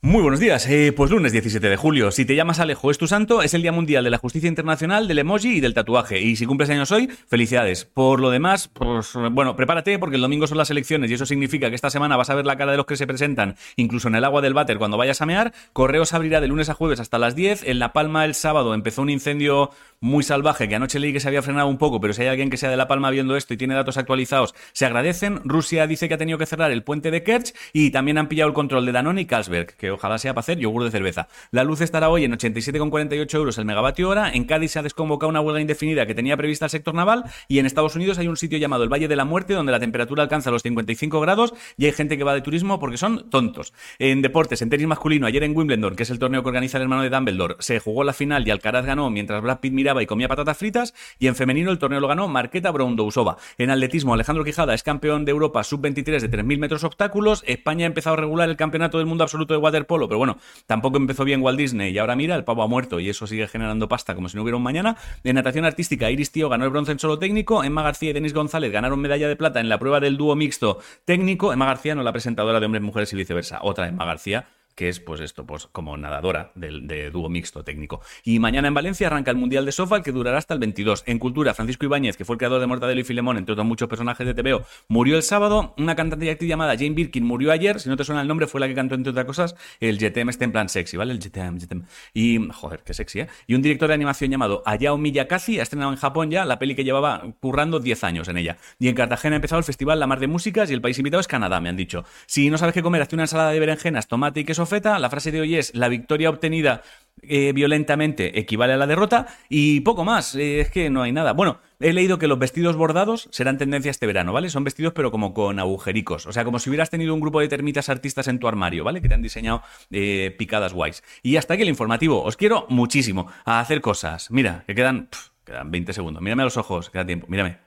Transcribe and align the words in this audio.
Muy 0.00 0.22
buenos 0.22 0.38
días, 0.38 0.64
eh, 0.68 0.92
pues 0.96 1.10
lunes 1.10 1.32
17 1.32 1.68
de 1.68 1.76
julio. 1.76 2.12
Si 2.12 2.24
te 2.24 2.36
llamas 2.36 2.60
Alejo, 2.60 2.92
es 2.92 2.98
tu 2.98 3.08
santo, 3.08 3.42
es 3.42 3.52
el 3.54 3.62
Día 3.62 3.72
Mundial 3.72 4.04
de 4.04 4.10
la 4.10 4.18
Justicia 4.18 4.46
Internacional, 4.46 5.08
del 5.08 5.18
emoji 5.18 5.56
y 5.56 5.60
del 5.60 5.74
tatuaje. 5.74 6.20
Y 6.20 6.36
si 6.36 6.46
cumples 6.46 6.70
años 6.70 6.92
hoy, 6.92 7.08
felicidades. 7.26 7.84
Por 7.84 8.20
lo 8.20 8.30
demás, 8.30 8.68
pues 8.68 9.14
bueno, 9.32 9.56
prepárate 9.56 9.98
porque 9.98 10.14
el 10.14 10.22
domingo 10.22 10.46
son 10.46 10.56
las 10.56 10.70
elecciones 10.70 11.10
y 11.10 11.14
eso 11.14 11.26
significa 11.26 11.68
que 11.68 11.74
esta 11.74 11.90
semana 11.90 12.16
vas 12.16 12.30
a 12.30 12.36
ver 12.36 12.46
la 12.46 12.56
cara 12.56 12.70
de 12.70 12.76
los 12.76 12.86
que 12.86 12.96
se 12.96 13.08
presentan, 13.08 13.56
incluso 13.74 14.06
en 14.06 14.14
el 14.14 14.24
agua 14.24 14.40
del 14.40 14.54
váter 14.54 14.78
cuando 14.78 14.96
vayas 14.96 15.20
a 15.20 15.26
mear. 15.26 15.52
Correos 15.72 16.12
abrirá 16.12 16.40
de 16.40 16.46
lunes 16.46 16.68
a 16.68 16.74
jueves 16.74 17.00
hasta 17.00 17.18
las 17.18 17.34
10. 17.34 17.64
En 17.64 17.80
La 17.80 17.92
Palma 17.92 18.24
el 18.24 18.36
sábado 18.36 18.74
empezó 18.74 19.02
un 19.02 19.10
incendio 19.10 19.72
muy 19.98 20.22
salvaje 20.22 20.68
que 20.68 20.76
anoche 20.76 21.00
leí 21.00 21.12
que 21.12 21.18
se 21.18 21.26
había 21.26 21.42
frenado 21.42 21.66
un 21.66 21.76
poco, 21.76 22.00
pero 22.00 22.14
si 22.14 22.22
hay 22.22 22.28
alguien 22.28 22.50
que 22.50 22.56
sea 22.56 22.70
de 22.70 22.76
La 22.76 22.86
Palma 22.86 23.10
viendo 23.10 23.36
esto 23.36 23.52
y 23.52 23.56
tiene 23.56 23.74
datos 23.74 23.96
actualizados, 23.96 24.54
se 24.72 24.86
agradecen. 24.86 25.40
Rusia 25.44 25.88
dice 25.88 26.06
que 26.06 26.14
ha 26.14 26.18
tenido 26.18 26.38
que 26.38 26.46
cerrar 26.46 26.70
el 26.70 26.84
puente 26.84 27.10
de 27.10 27.24
Kerch 27.24 27.52
y 27.72 27.90
también 27.90 28.16
han 28.16 28.28
pillado 28.28 28.48
el 28.48 28.54
control 28.54 28.86
de 28.86 28.92
Danone 28.92 29.22
y 29.22 29.26
Carlsberg, 29.26 29.76
que 29.76 29.87
ojalá 29.90 30.18
sea 30.18 30.34
para 30.34 30.40
hacer 30.40 30.58
yogur 30.58 30.84
de 30.84 30.90
cerveza. 30.90 31.28
La 31.50 31.64
luz 31.64 31.80
estará 31.80 32.08
hoy 32.08 32.24
en 32.24 32.32
87,48 32.32 33.34
euros 33.34 33.58
el 33.58 33.64
megavatio 33.64 34.08
hora. 34.08 34.30
En 34.30 34.44
Cádiz 34.44 34.72
se 34.72 34.78
ha 34.78 34.82
desconvocado 34.82 35.30
una 35.30 35.40
huelga 35.40 35.60
indefinida 35.60 36.06
que 36.06 36.14
tenía 36.14 36.36
prevista 36.36 36.66
el 36.66 36.70
sector 36.70 36.94
naval. 36.94 37.24
Y 37.48 37.58
en 37.58 37.66
Estados 37.66 37.96
Unidos 37.96 38.18
hay 38.18 38.28
un 38.28 38.36
sitio 38.36 38.58
llamado 38.58 38.82
el 38.82 38.92
Valle 38.92 39.08
de 39.08 39.16
la 39.16 39.24
Muerte, 39.24 39.54
donde 39.54 39.72
la 39.72 39.80
temperatura 39.80 40.22
alcanza 40.22 40.50
los 40.50 40.62
55 40.62 41.20
grados 41.20 41.54
y 41.76 41.86
hay 41.86 41.92
gente 41.92 42.18
que 42.18 42.24
va 42.24 42.34
de 42.34 42.40
turismo 42.40 42.78
porque 42.78 42.96
son 42.96 43.30
tontos. 43.30 43.72
En 43.98 44.22
deportes, 44.22 44.62
en 44.62 44.70
tenis 44.70 44.86
masculino, 44.86 45.26
ayer 45.26 45.42
en 45.42 45.56
Wimbledon, 45.56 45.96
que 45.96 46.02
es 46.02 46.10
el 46.10 46.18
torneo 46.18 46.42
que 46.42 46.48
organiza 46.48 46.78
el 46.78 46.82
hermano 46.82 47.02
de 47.02 47.10
Dumbledore, 47.10 47.56
se 47.58 47.80
jugó 47.80 48.04
la 48.04 48.12
final 48.12 48.46
y 48.46 48.50
Alcaraz 48.50 48.86
ganó 48.86 49.10
mientras 49.10 49.42
Brad 49.42 49.60
Pitt 49.60 49.72
miraba 49.72 50.02
y 50.02 50.06
comía 50.06 50.28
patatas 50.28 50.56
fritas. 50.56 50.94
Y 51.18 51.26
en 51.26 51.34
femenino, 51.34 51.70
el 51.70 51.78
torneo 51.78 52.00
lo 52.00 52.08
ganó 52.08 52.28
Marqueta 52.28 52.70
Browndousova. 52.70 53.36
En 53.58 53.70
atletismo, 53.70 54.14
Alejandro 54.14 54.44
Quijada 54.44 54.74
es 54.74 54.82
campeón 54.82 55.24
de 55.24 55.32
Europa 55.32 55.62
sub-23 55.64 56.20
de 56.20 56.30
3.000 56.30 56.58
metros 56.58 56.84
obstáculos. 56.84 57.42
España 57.46 57.84
ha 57.84 57.86
empezado 57.86 58.14
a 58.14 58.16
regular 58.18 58.48
el 58.48 58.56
campeonato 58.56 58.98
del 58.98 59.06
mundo 59.06 59.24
absoluto 59.24 59.54
de 59.54 59.60
waterpolo, 59.78 60.08
pero 60.08 60.18
bueno, 60.18 60.38
tampoco 60.66 60.96
empezó 60.96 61.24
bien 61.24 61.42
Walt 61.42 61.58
Disney 61.58 61.92
y 61.92 61.98
ahora 61.98 62.16
mira, 62.16 62.34
el 62.34 62.44
pavo 62.44 62.62
ha 62.62 62.66
muerto 62.66 63.00
y 63.00 63.08
eso 63.08 63.26
sigue 63.26 63.46
generando 63.48 63.88
pasta 63.88 64.14
como 64.14 64.28
si 64.28 64.36
no 64.36 64.42
hubiera 64.42 64.56
un 64.56 64.62
mañana. 64.62 64.96
En 65.24 65.34
natación 65.36 65.64
artística, 65.64 66.10
Iris 66.10 66.32
Tío 66.32 66.48
ganó 66.48 66.64
el 66.64 66.70
bronce 66.70 66.92
en 66.92 66.98
solo 66.98 67.18
técnico. 67.18 67.64
Emma 67.64 67.82
García 67.82 68.10
y 68.10 68.12
Denis 68.12 68.34
González 68.34 68.72
ganaron 68.72 69.00
medalla 69.00 69.28
de 69.28 69.36
plata 69.36 69.60
en 69.60 69.68
la 69.68 69.78
prueba 69.78 70.00
del 70.00 70.16
dúo 70.16 70.34
mixto 70.36 70.78
técnico. 71.04 71.52
Emma 71.52 71.66
García 71.66 71.94
no 71.94 72.02
la 72.02 72.12
presentadora 72.12 72.60
de 72.60 72.66
hombres, 72.66 72.82
mujeres 72.82 73.12
y 73.12 73.16
viceversa. 73.16 73.60
Otra 73.62 73.88
Emma 73.88 74.04
García 74.04 74.46
que 74.78 74.88
es 74.88 75.00
pues 75.00 75.20
esto, 75.20 75.44
pues 75.44 75.66
como 75.66 75.96
nadadora 75.96 76.52
de, 76.54 77.10
dúo 77.10 77.28
mixto 77.28 77.64
técnico. 77.64 78.00
Y 78.22 78.38
mañana 78.38 78.68
en 78.68 78.74
Valencia 78.74 79.08
arranca 79.08 79.32
el 79.32 79.36
Mundial 79.36 79.64
de 79.64 79.72
Softball 79.72 80.04
que 80.04 80.12
durará 80.12 80.38
hasta 80.38 80.54
el 80.54 80.60
22. 80.60 81.02
En 81.06 81.18
Cultura, 81.18 81.52
Francisco 81.52 81.84
Ibáñez, 81.84 82.16
que 82.16 82.24
fue 82.24 82.34
el 82.34 82.38
creador 82.38 82.60
de 82.60 82.68
Mortadelo 82.68 83.00
y 83.00 83.02
Filemón, 83.02 83.38
entre 83.38 83.54
otros 83.54 83.66
muchos 83.66 83.88
personajes 83.88 84.24
de 84.24 84.34
TVO, 84.34 84.62
murió 84.86 85.16
el 85.16 85.24
sábado. 85.24 85.74
Una 85.78 85.96
cantante 85.96 86.26
y 86.26 86.28
actriz 86.28 86.48
llamada 86.48 86.76
Jane 86.76 86.90
Birkin 86.90 87.26
murió 87.26 87.50
ayer. 87.50 87.80
Si 87.80 87.88
no 87.88 87.96
te 87.96 88.04
suena 88.04 88.22
el 88.22 88.28
nombre, 88.28 88.46
fue 88.46 88.60
la 88.60 88.68
que 88.68 88.76
cantó, 88.76 88.94
entre 88.94 89.10
otras 89.10 89.26
cosas, 89.26 89.56
el 89.80 89.98
GTM 89.98 90.28
este 90.28 90.44
en 90.44 90.52
plan 90.52 90.68
sexy, 90.68 90.96
¿vale? 90.96 91.12
El 91.12 91.18
GTM, 91.18 91.58
GTM. 91.58 91.82
Y, 92.14 92.38
joder, 92.52 92.84
qué 92.84 92.94
sexy, 92.94 93.22
¿eh? 93.22 93.28
Y 93.48 93.56
un 93.56 93.62
director 93.62 93.88
de 93.88 93.94
animación 93.94 94.30
llamado 94.30 94.62
Hayao 94.64 94.96
Miyakazi 94.96 95.58
ha 95.58 95.64
estrenado 95.64 95.90
en 95.90 95.98
Japón 95.98 96.30
ya 96.30 96.44
la 96.44 96.60
peli 96.60 96.76
que 96.76 96.84
llevaba 96.84 97.24
currando 97.40 97.80
10 97.80 98.04
años 98.04 98.28
en 98.28 98.36
ella. 98.36 98.58
Y 98.78 98.86
en 98.86 98.94
Cartagena 98.94 99.34
ha 99.34 99.38
empezado 99.38 99.58
el 99.58 99.64
festival 99.64 99.98
La 99.98 100.06
Mar 100.06 100.20
de 100.20 100.28
Músicas 100.28 100.70
y 100.70 100.74
el 100.74 100.80
país 100.80 100.96
invitado 100.98 101.20
es 101.20 101.26
Canadá, 101.26 101.60
me 101.60 101.68
han 101.68 101.76
dicho. 101.76 102.04
Si 102.26 102.48
no 102.48 102.58
sabes 102.58 102.74
qué 102.74 102.82
comer, 102.84 103.02
hazte 103.02 103.16
una 103.16 103.24
ensalada 103.24 103.50
de 103.50 103.58
berenjenas, 103.58 104.06
tomate 104.06 104.38
y 104.38 104.44
queso 104.44 104.67
La 104.70 105.10
frase 105.10 105.32
de 105.32 105.40
hoy 105.40 105.56
es 105.56 105.74
la 105.74 105.88
victoria 105.88 106.28
obtenida 106.28 106.82
eh, 107.22 107.52
violentamente 107.52 108.38
equivale 108.38 108.74
a 108.74 108.76
la 108.76 108.86
derrota 108.86 109.26
y 109.48 109.80
poco 109.80 110.04
más, 110.04 110.34
eh, 110.34 110.60
es 110.60 110.70
que 110.70 110.90
no 110.90 111.02
hay 111.02 111.10
nada. 111.10 111.32
Bueno, 111.32 111.58
he 111.80 111.92
leído 111.92 112.18
que 112.18 112.28
los 112.28 112.38
vestidos 112.38 112.76
bordados 112.76 113.28
serán 113.32 113.56
tendencia 113.56 113.90
este 113.90 114.06
verano, 114.06 114.32
¿vale? 114.32 114.50
Son 114.50 114.64
vestidos 114.64 114.92
pero 114.92 115.10
como 115.10 115.32
con 115.32 115.58
agujericos, 115.58 116.26
o 116.26 116.32
sea, 116.32 116.44
como 116.44 116.58
si 116.58 116.68
hubieras 116.68 116.90
tenido 116.90 117.14
un 117.14 117.20
grupo 117.20 117.40
de 117.40 117.48
termitas 117.48 117.88
artistas 117.88 118.28
en 118.28 118.38
tu 118.38 118.46
armario, 118.46 118.84
¿vale? 118.84 119.00
Que 119.00 119.08
te 119.08 119.14
han 119.14 119.22
diseñado 119.22 119.62
eh, 119.90 120.34
picadas 120.38 120.74
guays. 120.74 121.02
Y 121.22 121.36
hasta 121.36 121.54
aquí 121.54 121.62
el 121.62 121.68
informativo, 121.70 122.22
os 122.22 122.36
quiero 122.36 122.66
muchísimo 122.68 123.26
a 123.44 123.60
hacer 123.60 123.80
cosas. 123.80 124.30
Mira, 124.30 124.64
que 124.66 124.74
quedan, 124.74 125.08
quedan 125.44 125.70
20 125.70 125.94
segundos, 125.94 126.22
mírame 126.22 126.42
a 126.42 126.44
los 126.44 126.56
ojos, 126.58 126.90
queda 126.90 127.06
tiempo, 127.06 127.26
mírame. 127.28 127.58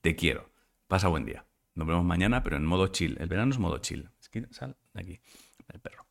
Te 0.00 0.14
quiero. 0.14 0.48
Pasa 0.86 1.08
buen 1.08 1.24
día. 1.24 1.44
Nos 1.74 1.86
vemos 1.86 2.04
mañana, 2.04 2.42
pero 2.42 2.56
en 2.56 2.64
modo 2.64 2.86
chill. 2.88 3.16
El 3.20 3.28
verano 3.28 3.52
es 3.52 3.58
modo 3.58 3.78
chill. 3.78 4.08
Sal 4.50 4.76
de 4.94 5.00
aquí, 5.00 5.20
el 5.72 5.80
perro. 5.80 6.09